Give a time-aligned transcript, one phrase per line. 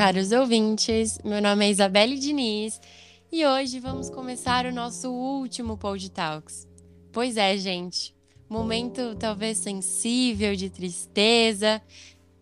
[0.00, 1.18] caros ouvintes.
[1.22, 2.80] Meu nome é Isabelle Diniz
[3.30, 6.66] e hoje vamos começar o nosso último Pod Talks.
[7.12, 8.16] Pois é, gente,
[8.48, 11.82] momento talvez sensível de tristeza.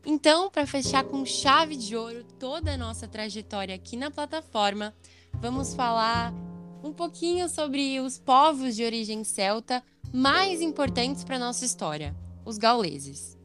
[0.07, 4.95] Então, para fechar com chave de ouro toda a nossa trajetória aqui na plataforma,
[5.35, 6.33] vamos falar
[6.85, 12.15] um pouquinho sobre os povos de origem celta mais importantes para nossa história,
[12.45, 13.38] os gauleses.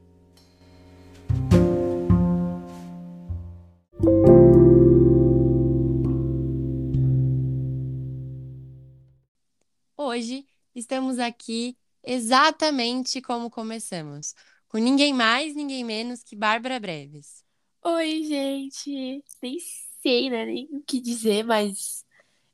[10.14, 10.46] Hoje
[10.76, 14.36] estamos aqui exatamente como começamos,
[14.68, 17.44] com ninguém mais, ninguém menos que Bárbara Breves.
[17.84, 19.24] Oi, gente.
[19.42, 19.58] Nem
[20.04, 22.06] sei, né, nem o que dizer, mas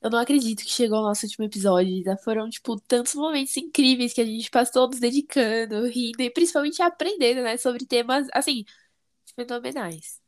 [0.01, 2.01] eu não acredito que chegou o nosso último episódio.
[2.01, 6.81] Já foram, tipo, tantos momentos incríveis que a gente passou nos dedicando, rindo e principalmente
[6.81, 8.63] aprendendo, né, sobre temas, assim,
[9.35, 10.21] fenomenais.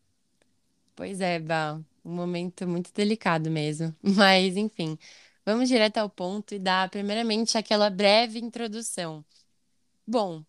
[0.98, 3.96] Pois é, Bal, um momento muito delicado mesmo.
[4.04, 4.98] Mas, enfim,
[5.46, 9.24] vamos direto ao ponto e dar, primeiramente, aquela breve introdução.
[10.06, 10.44] Bom,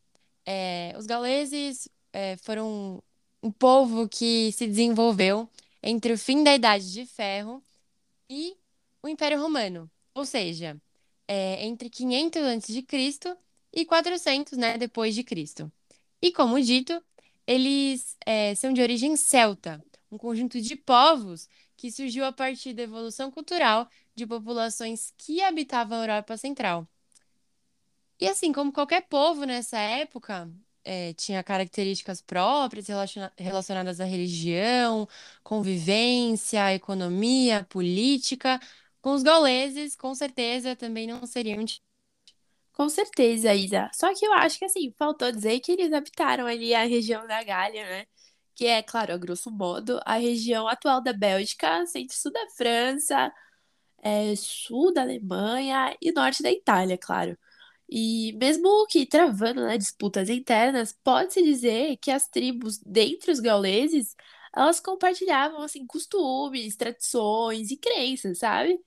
[0.47, 3.03] é, os gauleses é, foram
[3.43, 5.49] um povo que se desenvolveu
[5.83, 7.63] entre o fim da Idade de Ferro
[8.31, 8.57] e
[9.03, 10.81] o Império Romano, ou seja,
[11.27, 13.37] é, entre 500 a.C.
[13.73, 15.71] e 400, né, depois de Cristo.
[16.21, 17.03] E como dito,
[17.47, 22.83] eles é, são de origem celta, um conjunto de povos que surgiu a partir da
[22.83, 26.89] evolução cultural de populações que habitavam a Europa Central.
[28.21, 30.49] E assim, como qualquer povo nessa época,
[30.85, 35.09] é, tinha características próprias relaciona- relacionadas à religião,
[35.43, 38.61] convivência, economia, política.
[39.01, 41.65] Com os gauleses, com certeza, também não seriam.
[42.73, 43.91] Com certeza, Isa.
[43.93, 47.43] Só que eu acho que, assim, faltou dizer que eles habitaram ali a região da
[47.43, 48.07] Gália, né?
[48.55, 53.33] Que é, claro, a grosso modo, a região atual da Bélgica, centro-sul da França,
[54.03, 57.39] é, sul da Alemanha e norte da Itália, claro.
[57.89, 64.17] E mesmo que travando, né, disputas internas, pode-se dizer que as tribos dentre os gauleses,
[64.55, 68.81] elas compartilhavam assim costumes, tradições e crenças, sabe?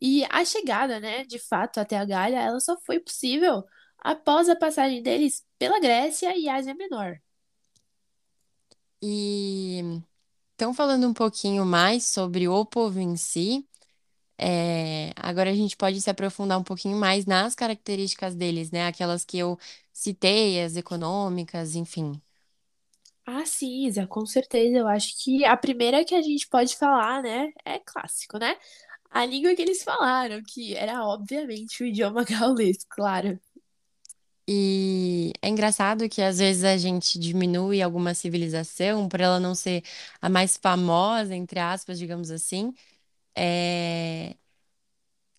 [0.00, 3.64] E a chegada, né, de fato até a Gália, ela só foi possível
[3.98, 7.20] após a passagem deles pela Grécia e Ásia Menor.
[9.02, 10.02] E
[10.54, 13.66] então, falando um pouquinho mais sobre o povo em si,
[14.40, 18.86] é, agora a gente pode se aprofundar um pouquinho mais nas características deles, né?
[18.86, 19.58] Aquelas que eu
[19.92, 22.20] citei, as econômicas, enfim.
[23.26, 24.78] Ah, sim, Isa, com certeza.
[24.78, 28.56] Eu acho que a primeira que a gente pode falar, né, é clássico, né?
[29.10, 33.40] A língua que eles falaram, que era obviamente o idioma gaulês, claro.
[34.48, 39.84] E é engraçado que às vezes a gente diminui alguma civilização por ela não ser
[40.20, 42.74] a mais famosa, entre aspas, digamos assim,
[43.36, 44.36] é,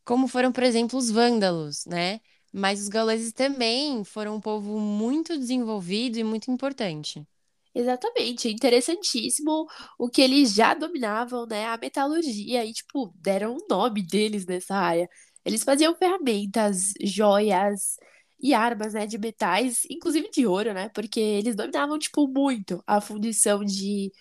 [0.05, 2.19] como foram, por exemplo, os vândalos, né?
[2.53, 7.25] Mas os gauleses também foram um povo muito desenvolvido e muito importante.
[7.73, 9.65] Exatamente, é interessantíssimo
[9.97, 11.65] o que eles já dominavam, né?
[11.67, 15.09] A metalurgia e, tipo, deram o nome deles nessa área.
[15.45, 17.95] Eles faziam ferramentas, joias
[18.41, 20.89] e armas, né, de metais, inclusive de ouro, né?
[20.89, 24.11] Porque eles dominavam, tipo, muito a fundição de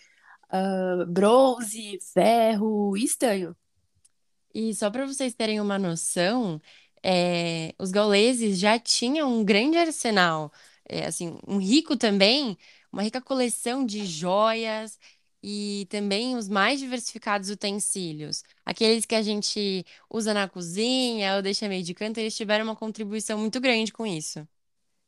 [0.50, 3.56] ah, bronze, ferro e estanho.
[4.55, 6.61] E só para vocês terem uma noção,
[7.03, 10.53] é, os gauleses já tinham um grande arsenal,
[10.89, 12.59] é, assim, um rico também,
[12.93, 14.99] uma rica coleção de joias
[15.43, 18.43] e também os mais diversificados utensílios.
[18.65, 22.77] Aqueles que a gente usa na cozinha ou deixa meio de canto, eles tiveram uma
[22.77, 24.47] contribuição muito grande com isso.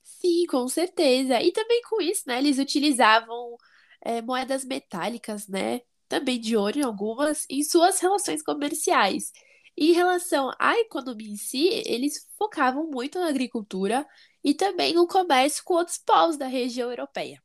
[0.02, 1.40] Sim, com certeza.
[1.42, 2.38] E também com isso, né?
[2.38, 3.56] Eles utilizavam
[4.02, 5.80] é, moedas metálicas, né?
[6.08, 9.32] Também de ouro em algumas, em suas relações comerciais.
[9.76, 14.06] Em relação à economia em si, eles focavam muito na agricultura
[14.44, 17.42] e também no comércio com outros povos da região europeia.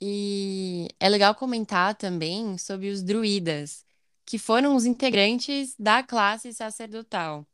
[0.00, 3.84] E é legal comentar também sobre os druidas,
[4.24, 7.46] que foram os integrantes da classe sacerdotal.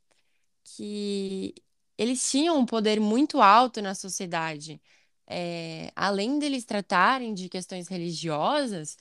[0.77, 1.55] que
[1.97, 4.81] eles tinham um poder muito alto na sociedade.
[5.27, 8.97] É, além deles tratarem de questões religiosas,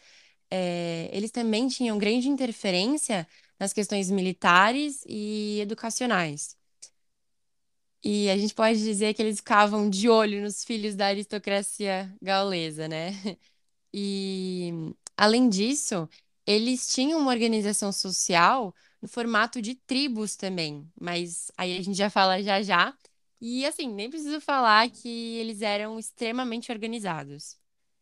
[0.50, 3.26] é, eles também tinham grande interferência
[3.58, 6.56] nas questões militares e educacionais.
[8.05, 12.87] E a gente pode dizer que eles ficavam de olho nos filhos da aristocracia gaulesa,
[12.88, 13.11] né?
[13.94, 14.72] E,
[15.17, 16.08] além disso,
[16.46, 22.11] eles tinham uma organização social no formato de tribos também, mas aí a gente já
[22.11, 22.94] fala já já.
[23.48, 27.56] E, assim, nem preciso falar que eles eram extremamente organizados.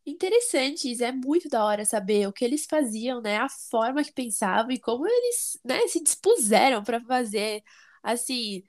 [0.07, 3.39] Interessante, isso é muito da hora saber o que eles faziam, né?
[3.39, 7.63] A forma que pensavam e como eles, né, se dispuseram para fazer
[8.03, 8.63] assim,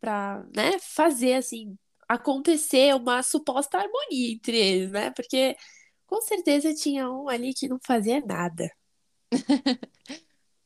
[0.00, 1.78] para, né, fazer assim
[2.08, 5.10] acontecer uma suposta harmonia entre eles, né?
[5.12, 5.56] Porque
[6.06, 8.70] com certeza tinha um ali que não fazia nada.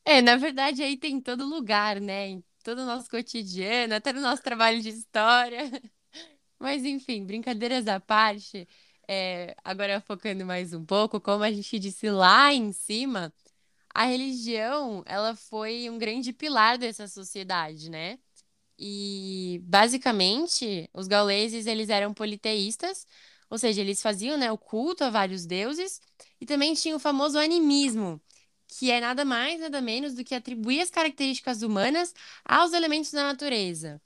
[0.05, 2.41] É, na verdade, aí tem em todo lugar, né?
[2.63, 5.59] Todo o nosso cotidiano, até no nosso trabalho de história.
[6.59, 8.67] Mas, enfim, brincadeiras à parte,
[9.07, 13.33] é, agora focando mais um pouco, como a gente disse lá em cima,
[13.93, 18.19] a religião, ela foi um grande pilar dessa sociedade, né?
[18.77, 23.05] E basicamente, os gauleses eles eram politeístas,
[23.49, 26.01] ou seja, eles faziam, né, o culto a vários deuses
[26.41, 28.21] e também tinha o famoso animismo,
[28.77, 32.13] que é nada mais, nada menos do que atribuir as características humanas
[32.45, 34.01] aos elementos da natureza.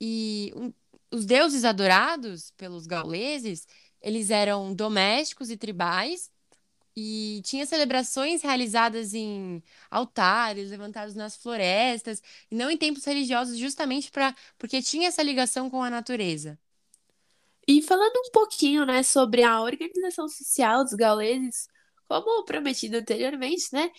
[0.00, 0.72] E um-
[1.10, 3.66] os deuses adorados pelos gauleses,
[4.00, 6.30] eles eram domésticos e tribais,
[6.96, 14.10] e tinha celebrações realizadas em altares, levantados nas florestas, e não em templos religiosos, justamente
[14.10, 16.58] para porque tinha essa ligação com a natureza.
[17.66, 21.68] E falando um pouquinho, né, sobre a organização social dos gauleses,
[22.08, 23.90] como prometido anteriormente, né,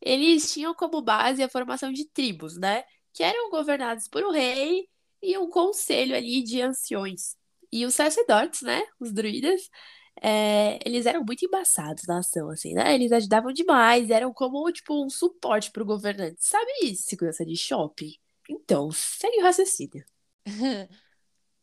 [0.00, 4.88] eles tinham como base a formação de tribos, né, que eram governadas por um rei
[5.22, 7.36] e um conselho ali de anciões.
[7.72, 9.70] E os sacerdotes, né, os druidas,
[10.20, 12.94] é, eles eram muito embaçados na ação, assim, né?
[12.94, 16.36] Eles ajudavam demais, eram como, tipo, um suporte pro governante.
[16.38, 18.12] Sabe segurança de shopping?
[18.48, 20.04] Então, segue o raciocínio.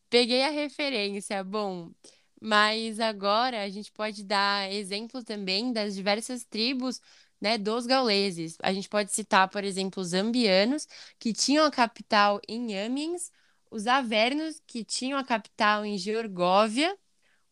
[0.10, 1.92] Peguei a referência, bom,
[2.42, 7.02] mas agora a gente pode dar exemplo também das diversas tribos,
[7.42, 8.58] né, dos gauleses.
[8.62, 10.88] A gente pode citar, por exemplo, os ambianos,
[11.20, 13.32] que tinham a capital em Amiens,
[13.72, 16.98] os avernos, que tinham a capital em Georgóvia,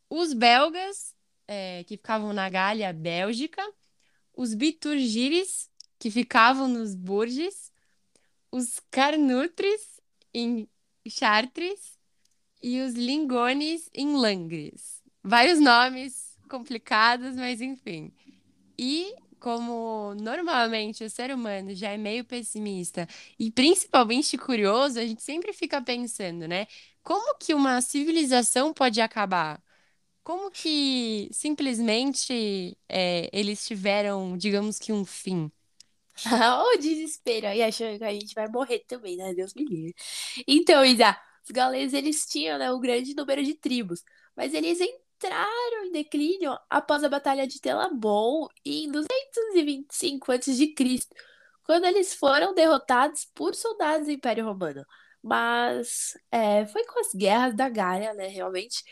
[0.10, 1.16] os belgas,
[1.48, 3.64] eh, que ficavam na Gália, Bélgica,
[4.36, 5.70] os biturgires,
[6.00, 7.72] que ficavam nos Burges,
[8.52, 10.02] os carnutres
[10.34, 10.70] em
[11.08, 11.97] Chartres
[12.62, 15.02] e os lingones em Langres.
[15.24, 18.12] Vários nomes complicados, mas enfim.
[18.78, 23.08] E como normalmente o ser humano já é meio pessimista
[23.40, 26.68] e principalmente curioso, a gente sempre fica pensando, né?
[27.04, 29.62] Como que uma civilização pode acabar?
[30.24, 35.52] Como que simplesmente é, eles tiveram, digamos que um fim?
[36.74, 39.34] O desespero aí, achando que a gente vai morrer também, né?
[39.34, 39.96] Deus me livre.
[40.48, 41.18] Então, Isa,
[41.48, 44.04] os gauleses, eles tinham, né, um grande número de tribos,
[44.36, 50.74] mas eles entraram em declínio após a Batalha de Telamon em 225 a.C.,
[51.64, 54.86] quando eles foram derrotados por soldados do Império Romano.
[55.24, 58.84] Mas é, foi com as guerras da Gália, né, realmente,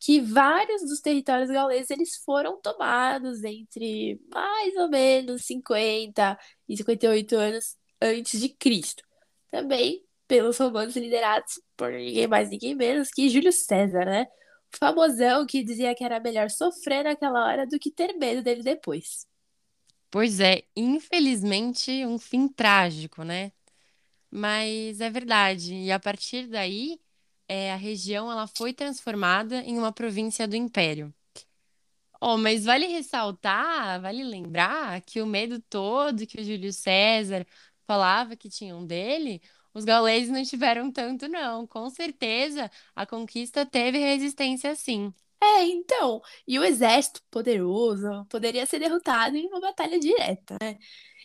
[0.00, 6.38] que vários dos territórios gauleses eles foram tomados entre mais ou menos 50
[6.68, 9.02] e 58 anos antes de Cristo.
[9.50, 14.26] Também pelos romanos liderados por ninguém mais, ninguém menos que Júlio César, né?
[14.74, 18.62] O famosão que dizia que era melhor sofrer naquela hora do que ter medo dele
[18.62, 19.26] depois.
[20.10, 23.52] Pois é, infelizmente um fim trágico, né?
[24.30, 25.74] Mas é verdade.
[25.74, 27.00] E a partir daí,
[27.48, 31.14] é, a região ela foi transformada em uma província do Império.
[32.20, 37.46] Oh, mas vale ressaltar, vale lembrar que o medo todo que o Júlio César
[37.86, 39.42] falava que tinham dele,
[39.74, 41.66] os gauleses não tiveram tanto, não.
[41.66, 45.12] Com certeza, a conquista teve resistência, sim.
[45.42, 50.78] É, então, e o exército poderoso poderia ser derrotado em uma batalha direta, né?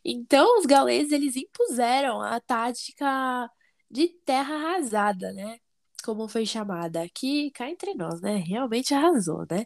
[0.03, 3.49] Então, os gauleses eles impuseram a tática
[3.89, 5.59] de terra arrasada, né?
[6.03, 8.37] Como foi chamada aqui, cá entre nós, né?
[8.37, 9.65] Realmente arrasou, né?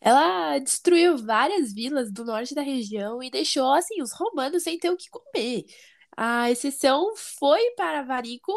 [0.00, 4.90] Ela destruiu várias vilas do norte da região e deixou assim os romanos sem ter
[4.90, 5.64] o que comer.
[6.16, 8.52] A exceção foi para Varicum,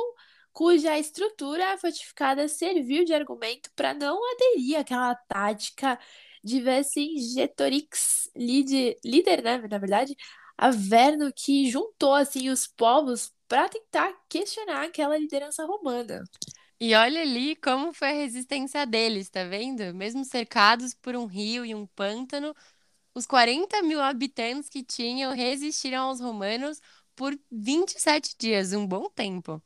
[0.52, 6.00] cuja estrutura fortificada serviu de argumento para não aderir àquela tática
[6.44, 10.16] de Vercingetorix, líder, né, na verdade,
[10.58, 16.24] Averno que juntou assim os povos para tentar questionar aquela liderança romana.
[16.80, 19.94] E olha ali como foi a resistência deles, tá vendo?
[19.94, 22.54] Mesmo cercados por um rio e um pântano,
[23.16, 26.80] os 40 mil habitantes que tinham resistiram aos romanos
[27.16, 29.62] por 27 dias, um bom tempo.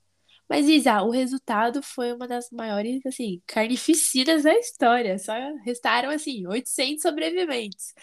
[0.49, 5.17] Mas, Isa, o resultado foi uma das maiores, assim, carnificinas da história.
[5.19, 5.33] Só
[5.65, 7.93] restaram, assim, 800 sobreviventes.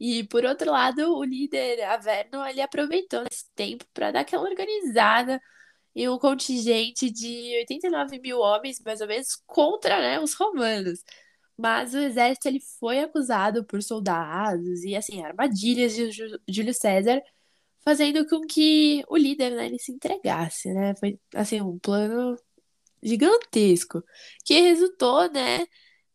[0.00, 5.40] E, por outro lado, o líder Averno, ele aproveitou esse tempo para dar aquela organizada
[5.94, 11.02] em um contingente de 89 mil homens, mais ou menos, contra, né, os romanos.
[11.56, 16.08] Mas o exército ele foi acusado por soldados e assim armadilhas de
[16.48, 17.20] Júlio César,
[17.80, 20.94] fazendo com que o líder né, ele se entregasse, né?
[20.96, 22.36] Foi assim um plano
[23.02, 24.02] gigantesco
[24.44, 25.66] que resultou, né,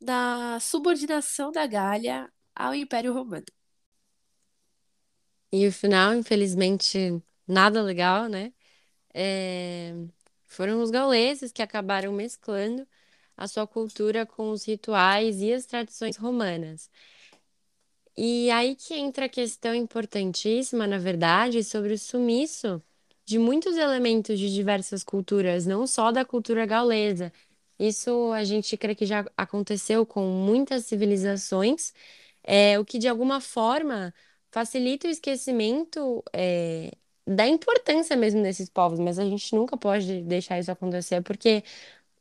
[0.01, 3.45] na subordinação da Gália ao Império Romano.
[5.51, 8.53] E o final, infelizmente, nada legal, né?
[9.13, 9.93] É...
[10.47, 12.87] Foram os gauleses que acabaram mesclando
[13.37, 16.89] a sua cultura com os rituais e as tradições romanas.
[18.15, 22.81] E aí que entra a questão importantíssima, na verdade, sobre o sumiço
[23.25, 27.31] de muitos elementos de diversas culturas, não só da cultura gaulesa.
[27.79, 31.93] Isso a gente crê que já aconteceu com muitas civilizações,
[32.43, 34.13] é, o que de alguma forma
[34.51, 36.91] facilita o esquecimento é,
[37.25, 41.63] da importância mesmo desses povos, mas a gente nunca pode deixar isso acontecer porque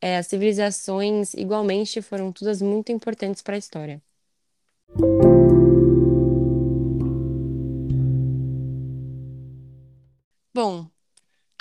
[0.01, 4.03] é, as civilizações igualmente foram todas muito importantes para a história.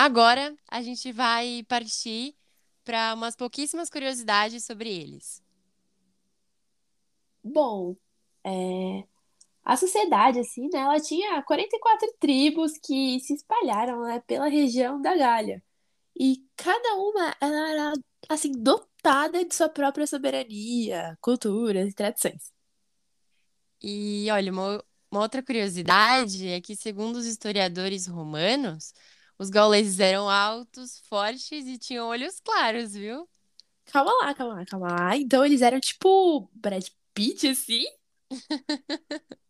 [0.02, 2.36] Agora a gente vai partir
[2.84, 5.42] para umas pouquíssimas curiosidades sobre eles.
[7.44, 7.96] Bom,
[8.44, 9.04] é,
[9.64, 15.16] a sociedade, assim, né, ela tinha 44 tribos que se espalharam, né, pela região da
[15.16, 15.64] Gália.
[16.20, 17.94] E cada uma, ela era,
[18.30, 22.52] assim, dotada de sua própria soberania, culturas e tradições.
[23.82, 28.94] E olha, uma, uma outra curiosidade é que, segundo os historiadores romanos,
[29.42, 33.28] os gauleses eram altos, fortes e tinham olhos claros, viu?
[33.86, 35.18] Calma lá, calma lá, calma lá.
[35.18, 37.84] Então eles eram tipo Brad Pitt, assim?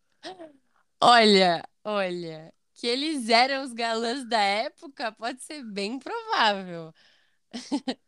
[0.99, 6.93] Olha, olha, que eles eram os galãs da época pode ser bem provável.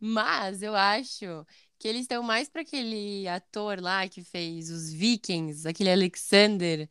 [0.00, 1.46] Mas eu acho
[1.78, 6.88] que eles estão mais para aquele ator lá que fez os Vikings, aquele Alexander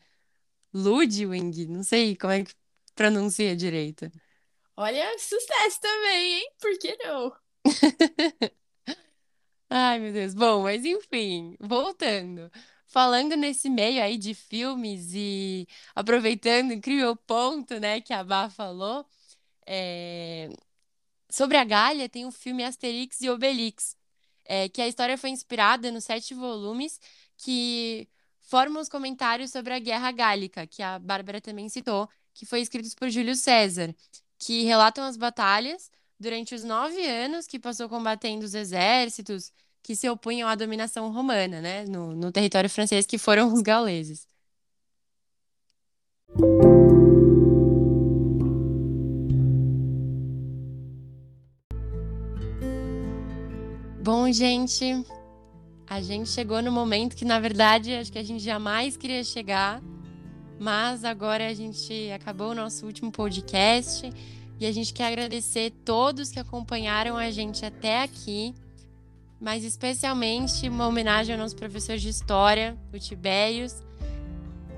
[0.73, 2.53] Ludwig, não sei como é que
[2.95, 4.11] pronuncia direito.
[4.77, 6.51] Olha, sucesso também, hein?
[6.59, 7.33] Por que não?
[9.69, 10.33] Ai, meu Deus.
[10.33, 12.49] Bom, mas enfim, voltando.
[12.85, 19.05] Falando nesse meio aí de filmes e aproveitando incrível ponto, né, que a Bá falou,
[19.67, 20.49] é,
[21.31, 23.97] sobre a Gália tem o filme Asterix e Obelix,
[24.45, 26.99] é, que a história foi inspirada nos sete volumes
[27.37, 28.07] que
[28.41, 32.95] formam os comentários sobre a Guerra Gálica, que a Bárbara também citou, que foi escritos
[32.95, 33.95] por Júlio César,
[34.37, 39.51] que relatam as batalhas durante os nove anos que passou combatendo os exércitos
[39.83, 44.27] que se opunham à dominação romana, né, no, no território francês, que foram os gauleses.
[54.03, 54.85] Bom, gente,
[55.85, 59.81] a gente chegou no momento que, na verdade, acho que a gente jamais queria chegar,
[60.59, 64.11] mas agora a gente acabou o nosso último podcast
[64.59, 68.55] e a gente quer agradecer todos que acompanharam a gente até aqui
[69.39, 73.75] mas especialmente uma homenagem ao nosso professor de história, o Tibérios,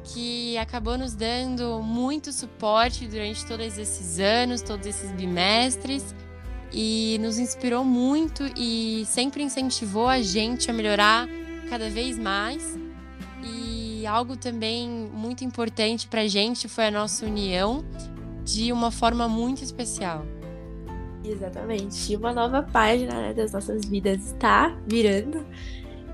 [0.03, 6.13] que acabou nos dando muito suporte durante todos esses anos, todos esses bimestres,
[6.71, 11.27] e nos inspirou muito e sempre incentivou a gente a melhorar
[11.69, 12.78] cada vez mais.
[14.09, 17.85] Algo também muito importante para a gente foi a nossa união
[18.43, 20.25] de uma forma muito especial.
[21.23, 22.15] Exatamente.
[22.15, 25.45] Uma nova página né, das nossas vidas está virando.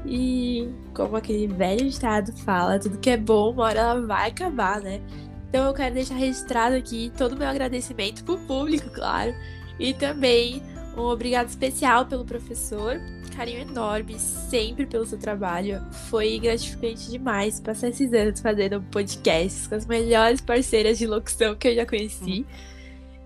[0.06, 4.82] E como aquele velho ditado fala, tudo que é bom, uma hora ela vai acabar,
[4.82, 5.02] né?
[5.50, 9.34] Então eu quero deixar registrado aqui todo o meu agradecimento pro público, claro.
[9.80, 10.62] E também
[10.98, 13.00] um obrigado especial pelo professor.
[13.36, 15.82] Carinho enorme sempre pelo seu trabalho.
[16.10, 21.68] Foi gratificante demais passar esses anos fazendo podcasts com as melhores parceiras de locução que
[21.68, 22.40] eu já conheci.
[22.40, 22.46] Uhum.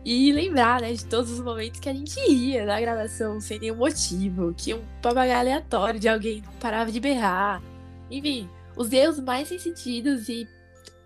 [0.03, 3.75] E lembrar, né, de todos os momentos que a gente ia na gravação sem nenhum
[3.75, 7.61] motivo, que um papagaio aleatório de alguém parava de berrar.
[8.09, 10.47] Enfim, os erros mais sentidos e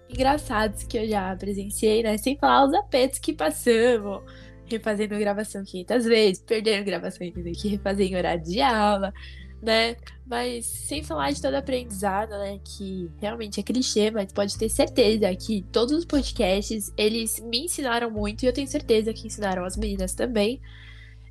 [0.10, 2.18] engraçados que eu já presenciei, né?
[2.18, 4.22] Sem falar os apetos que passamos,
[4.66, 9.14] refazendo gravação 500 vezes, perdendo gravação que refazer em horário de aula,
[9.62, 9.96] né?
[10.26, 12.60] Mas sem falar de todo aprendizado, né?
[12.64, 18.12] Que realmente é clichê, mas pode ter certeza que todos os podcasts, eles me ensinaram
[18.12, 20.62] muito e eu tenho certeza que ensinaram as meninas também.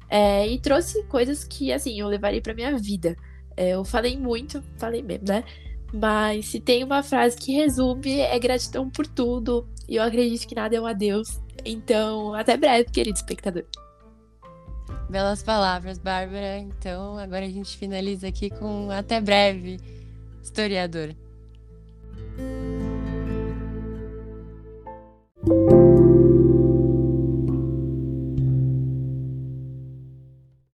[0.08, 3.16] É, e trouxe coisas que, assim, eu levaria pra minha vida.
[3.56, 5.44] É, eu falei muito, falei mesmo, né?
[5.92, 9.68] Mas se tem uma frase que resume, é gratidão por tudo.
[9.88, 11.40] E eu acredito que nada é um adeus.
[11.64, 13.64] Então, até breve, querido espectador.
[15.10, 16.58] Belas palavras, Bárbara.
[16.58, 19.78] Então, agora a gente finaliza aqui com até breve,
[20.42, 21.14] historiador.